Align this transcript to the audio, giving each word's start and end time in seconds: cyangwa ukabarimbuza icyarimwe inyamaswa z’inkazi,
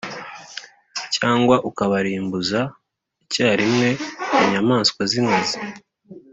cyangwa 1.15 1.55
ukabarimbuza 1.69 2.59
icyarimwe 3.23 3.89
inyamaswa 4.43 5.01
z’inkazi, 5.09 5.57